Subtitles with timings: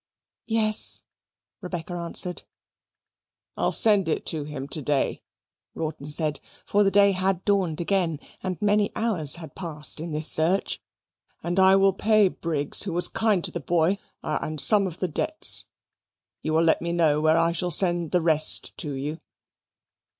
[0.47, 1.03] "Yes,"
[1.61, 2.41] Rebecca answered.
[3.55, 5.21] "I'll send it to him to day,"
[5.75, 10.81] Rawdon said (for day had dawned again, and many hours had passed in this search),
[11.43, 15.07] "and I will pay Briggs, who was kind to the boy, and some of the
[15.07, 15.65] debts.
[16.41, 19.19] You will let me know where I shall send the rest to you.